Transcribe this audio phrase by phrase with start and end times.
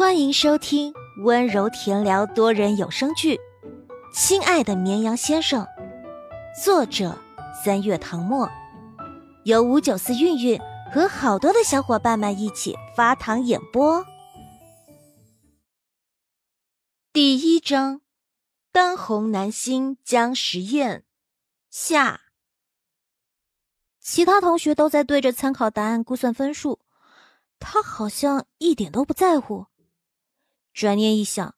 [0.00, 3.36] 欢迎收听温柔甜聊多人有声剧
[4.14, 5.62] 《亲爱的绵羊先生》，
[6.64, 7.18] 作者
[7.62, 8.48] 三月唐末，
[9.44, 10.58] 由五九四韵韵
[10.90, 14.02] 和好多的小伙伴们一起发糖演播。
[17.12, 18.00] 第一章：
[18.72, 21.04] 当红男星江实验
[21.68, 22.22] 下。
[24.00, 26.80] 其他同学都在对着参考答案估算分数，
[27.58, 29.66] 他好像一点都不在乎。
[30.72, 31.54] 转念一想，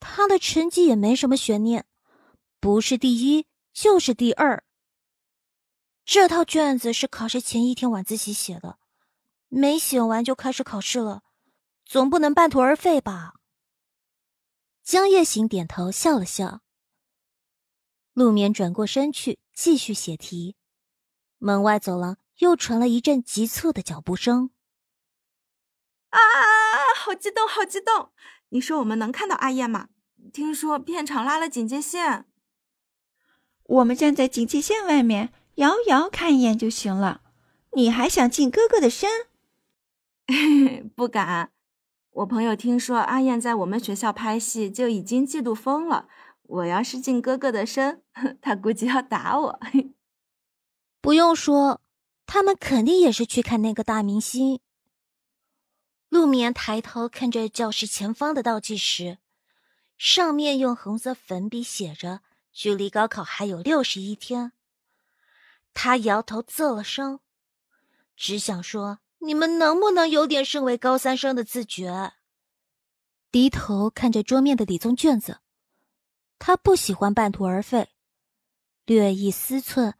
[0.00, 1.86] 他的成绩也没什么悬念，
[2.60, 4.64] 不是第一就是第二。
[6.04, 8.78] 这套卷子是考试前一天晚自习写的，
[9.48, 11.22] 没写完就开始考试了，
[11.84, 13.34] 总不能半途而废吧？
[14.82, 16.62] 江夜行点头笑了笑。
[18.14, 20.56] 陆眠转过身去继续写题，
[21.38, 24.50] 门外走廊又传来一阵急促的脚步声。
[26.10, 26.18] 啊！
[26.94, 28.10] 好激动，好激动！
[28.50, 29.88] 你说我们能看到阿燕吗？
[30.32, 32.26] 听说片场拉了警戒线，
[33.64, 37.22] 我们站在警戒线外面，遥遥看一眼就行了。
[37.72, 39.10] 你还想近哥哥的身？
[40.94, 41.50] 不敢。
[42.10, 46.08] 我朋友听说阿燕在我们学校拍戏，就已经嫉妒疯了。
[46.42, 48.02] 我要是近哥哥的身，
[48.42, 49.60] 他估计要打我。
[51.00, 51.80] 不用说，
[52.26, 54.60] 他们肯定也是去看那个大明星。
[56.12, 59.16] 陆眠抬头看着教室前方的倒计时，
[59.96, 62.20] 上面用红色粉笔写着
[62.52, 64.52] “距离高考还有六十一天”。
[65.72, 67.20] 他摇头啧了声，
[68.14, 72.12] 只想说：“你们能不能有点身为高三生的自觉？”
[73.32, 75.40] 低头看着桌面的理综卷子，
[76.38, 77.88] 他不喜欢半途而废，
[78.84, 79.94] 略一思忖，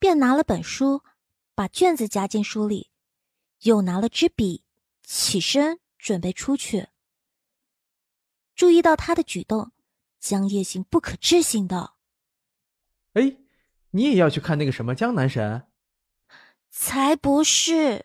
[0.00, 1.02] 便拿了本书，
[1.54, 2.90] 把卷子夹进书里，
[3.60, 4.64] 又拿了支笔。
[5.10, 6.88] 起身准备出去，
[8.54, 9.72] 注意到他的举动，
[10.20, 11.96] 江夜行不可置信道
[13.14, 13.38] ：“哎，
[13.92, 15.66] 你也要去看那个什么江南神？”
[16.68, 18.04] 才不是！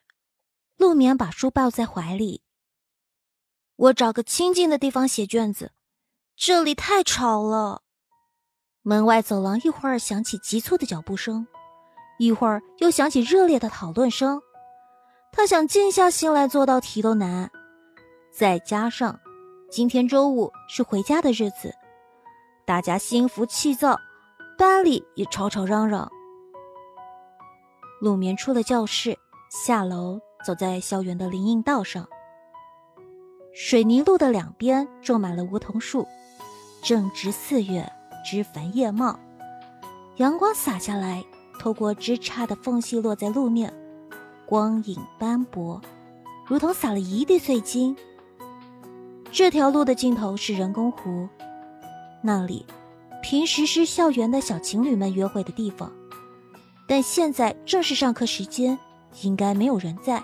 [0.77, 2.41] 陆眠把书抱在怀里。
[3.75, 5.73] 我找个清静的地方写卷子，
[6.37, 7.83] 这里太吵了。
[8.81, 11.45] 门外走廊一会儿响起急促的脚步声，
[12.17, 14.41] 一会儿又响起热烈的讨论声。
[15.35, 17.49] 他想静下心来做道题都难，
[18.31, 19.19] 再加上
[19.69, 21.73] 今天周五是回家的日子，
[22.65, 23.99] 大家心浮气躁，
[24.57, 26.09] 班里也吵吵嚷嚷。
[27.99, 29.17] 陆眠出了教室，
[29.49, 32.07] 下楼走在校园的林荫道上。
[33.55, 36.07] 水泥路的两边种满了梧桐树，
[36.83, 37.91] 正值四月，
[38.23, 39.19] 枝繁叶茂，
[40.17, 41.23] 阳光洒下来，
[41.59, 43.73] 透过枝杈的缝隙落在路面。
[44.45, 45.81] 光影斑驳，
[46.45, 47.95] 如同撒了一地碎金。
[49.31, 51.27] 这条路的尽头是人工湖，
[52.21, 52.65] 那里
[53.23, 55.91] 平时是校园的小情侣们约会的地方，
[56.87, 58.77] 但现在正是上课时间，
[59.21, 60.21] 应该没有人在。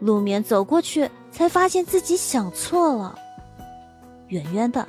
[0.00, 3.16] 陆眠走过去，才发现自己想错了。
[4.28, 4.86] 远远的，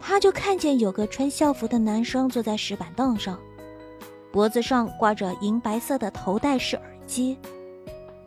[0.00, 3.38] 他就看见有个穿校服的男生坐在石板凳上。
[4.32, 7.36] 脖子上挂着银白色的头戴式耳机，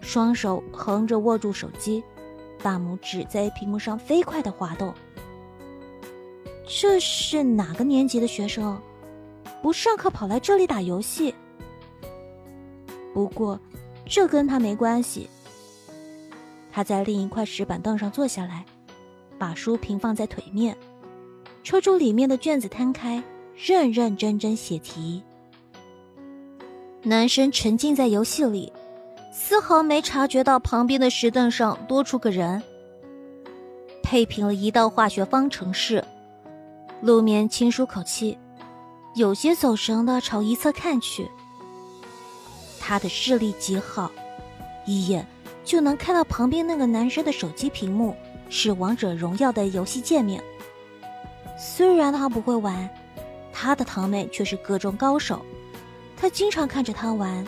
[0.01, 2.03] 双手横着握住手机，
[2.61, 4.93] 大拇指在屏幕上飞快的滑动。
[6.67, 8.77] 这是哪个年级的学生？
[9.61, 11.33] 不上课跑来这里打游戏？
[13.13, 13.57] 不过，
[14.05, 15.29] 这跟他没关系。
[16.71, 18.65] 他在另一块石板凳上坐下来，
[19.37, 20.75] 把书平放在腿面，
[21.63, 23.23] 抽出里面的卷子摊开，
[23.55, 25.23] 认认真真写题。
[27.05, 28.71] 男生沉浸在游戏里，
[29.33, 32.63] 丝毫没察觉到旁边的石凳上多出个人。
[34.01, 36.01] 配平了一道化学方程式，
[37.01, 38.37] 陆眠轻舒口气，
[39.15, 41.29] 有些走神的朝一侧看去。
[42.79, 44.09] 他的视力极好，
[44.85, 45.27] 一眼
[45.65, 48.15] 就能看到旁边那个男生的手机屏幕
[48.49, 50.41] 是王者荣耀的游戏界面。
[51.59, 52.89] 虽然他不会玩，
[53.51, 55.45] 他的堂妹却是各中高手。
[56.23, 57.45] 他经常看着他玩，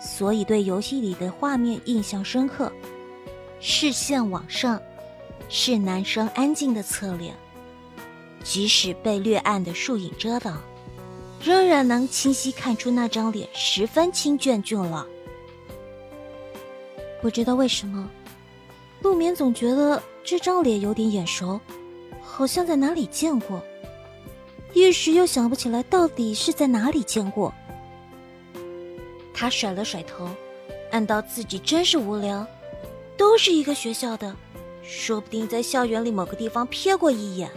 [0.00, 2.72] 所以对游戏里的画面印象深刻。
[3.60, 4.82] 视线往上，
[5.48, 7.32] 是男生安静的侧脸，
[8.42, 10.60] 即使被略暗的树影遮挡，
[11.40, 15.06] 仍然能清晰看出那张脸十分清俊俊了。
[17.22, 18.10] 不知道为什么，
[19.00, 21.60] 陆眠总觉得这张脸有点眼熟，
[22.20, 23.62] 好像在哪里见过，
[24.74, 27.54] 一时又想不起来到底是在哪里见过。
[29.38, 30.28] 他甩了甩头，
[30.90, 32.44] 暗道自己真是无聊，
[33.16, 34.34] 都是一个学校的，
[34.82, 37.48] 说不定在校园里某个地方瞥过一眼。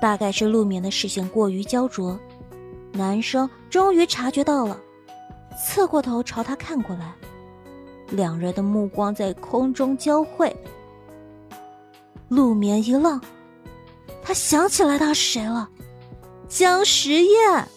[0.00, 2.16] 大概是陆眠的视线过于焦灼，
[2.92, 4.78] 男生终于察觉到了，
[5.66, 7.12] 侧过头朝他看过来，
[8.10, 10.54] 两人的目光在空中交汇。
[12.28, 13.20] 陆眠一愣，
[14.22, 15.68] 他想起来他是谁了，
[16.48, 17.68] 江时宴。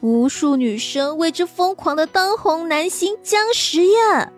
[0.00, 4.32] 无数女生为之疯狂的当红男星江时宴，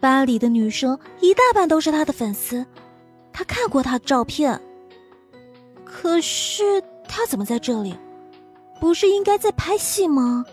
[0.00, 2.66] 班里的女生一大半都是他的粉丝，
[3.32, 4.60] 他看过他的照片。
[5.84, 7.96] 可是他怎么在这里？
[8.80, 10.44] 不是应该在拍戏吗？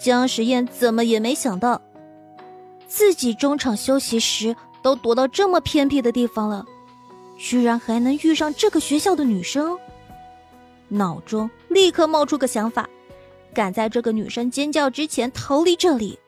[0.00, 1.82] 江时宴怎么也没想到，
[2.86, 6.64] 自己中场休息时都躲到这么偏僻的地方了，
[7.36, 9.76] 居然还能遇上这个学校的女生。
[10.88, 12.88] 脑中立刻冒出个想法，
[13.54, 16.18] 赶在这个女生尖叫之前逃离这里。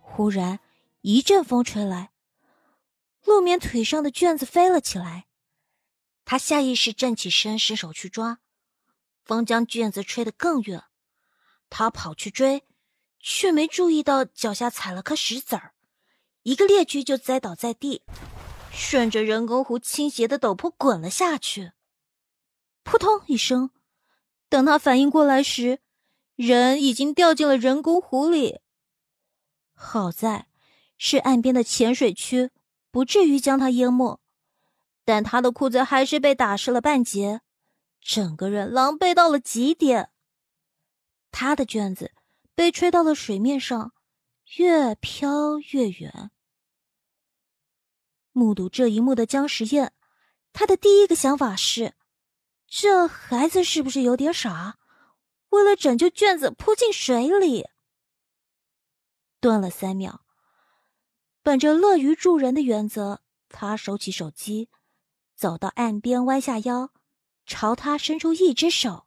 [0.00, 0.60] 忽然
[1.00, 2.10] 一阵风吹来，
[3.24, 5.26] 陆眠腿上的卷子飞了起来，
[6.24, 8.38] 他下意识站起身，伸手去抓，
[9.24, 10.84] 风将卷子吹得更远。
[11.70, 12.64] 他跑去追，
[13.18, 15.72] 却没注意到脚下踩了颗石子儿，
[16.42, 18.02] 一个趔趄就栽倒在地，
[18.70, 21.72] 顺着人工湖倾斜的陡坡滚了下去。
[22.84, 23.70] 扑通一声，
[24.48, 25.80] 等他反应过来时，
[26.36, 28.60] 人已经掉进了人工湖里。
[29.72, 30.46] 好在
[30.96, 32.50] 是岸边的浅水区，
[32.90, 34.20] 不至于将他淹没，
[35.04, 37.40] 但他的裤子还是被打湿了半截，
[38.00, 40.10] 整个人狼狈到了极点。
[41.32, 42.12] 他的卷子
[42.54, 43.92] 被吹到了水面上，
[44.58, 46.30] 越飘越远。
[48.30, 49.92] 目睹这一幕的江时宴，
[50.52, 51.94] 他的第一个想法是。
[52.76, 54.78] 这孩子是不是有点傻？
[55.50, 57.68] 为了拯救卷子扑进水里。
[59.38, 60.24] 顿了三秒，
[61.40, 64.68] 本着乐于助人的原则，他收起手机，
[65.36, 66.90] 走到岸边，弯下腰，
[67.46, 69.06] 朝他伸出一只手：“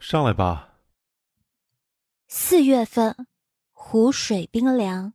[0.00, 0.78] 上来吧。”
[2.26, 3.26] 四月份，
[3.72, 5.12] 湖水冰凉，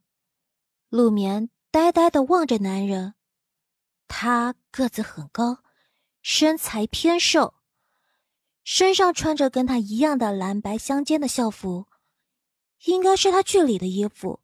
[0.89, 3.15] 陆眠呆呆的望着男人，
[4.07, 5.63] 他个子很高。
[6.29, 7.53] 身材偏瘦，
[8.65, 11.88] 身上穿着跟他一样的蓝白相间的校服，
[12.83, 14.41] 应该是他剧里的衣服。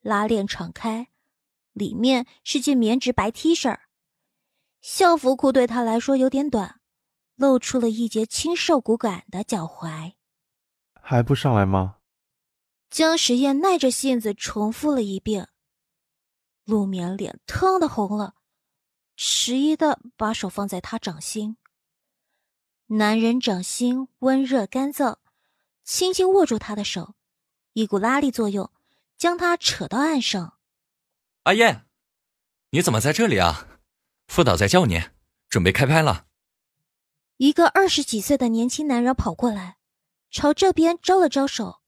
[0.00, 1.06] 拉链敞开，
[1.70, 3.78] 里面是件棉质白 T 恤，
[4.80, 6.80] 校服裤对他来说有点短，
[7.36, 10.14] 露出了一截清瘦骨感的脚踝。
[11.00, 11.98] 还不上来吗？
[12.90, 15.48] 江时宴耐着性子重复了一遍。
[16.64, 18.34] 陆眠脸腾的红了。
[19.16, 21.56] 迟疑的把手放在他掌心，
[22.86, 25.18] 男人掌心温热干燥，
[25.84, 27.14] 轻轻握住他的手，
[27.72, 28.70] 一股拉力作用
[29.16, 30.58] 将他扯到岸上。
[31.44, 31.86] 阿燕，
[32.70, 33.68] 你怎么在这里啊？
[34.26, 35.02] 副导在叫你，
[35.48, 36.26] 准备开拍了。
[37.36, 39.78] 一个二十几岁的年轻男人跑过来，
[40.30, 41.82] 朝这边招了招手。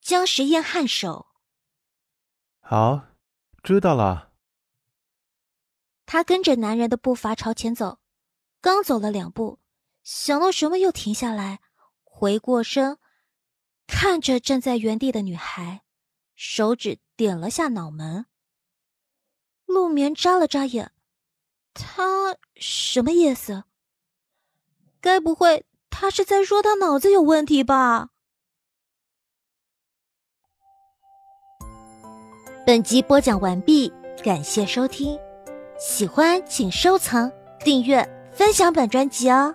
[0.00, 1.26] 江时燕颔首，
[2.60, 3.08] 好，
[3.62, 4.27] 知道了。
[6.10, 7.98] 他跟着男人的步伐朝前走，
[8.62, 9.58] 刚走了两步，
[10.02, 11.60] 想到什么又停下来，
[12.02, 12.96] 回过身，
[13.86, 15.82] 看着站在原地的女孩，
[16.34, 18.24] 手指点了下脑门。
[19.66, 20.92] 陆眠眨了眨眼，
[21.74, 23.64] 他什么意思？
[25.02, 28.08] 该不会他是在说他脑子有问题吧？
[32.66, 33.92] 本集播讲完毕，
[34.24, 35.20] 感谢收听。
[35.78, 37.30] 喜欢请收藏、
[37.60, 39.54] 订阅、分享本专辑哦。